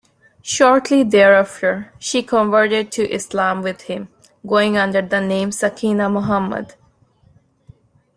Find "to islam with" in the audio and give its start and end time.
2.93-3.81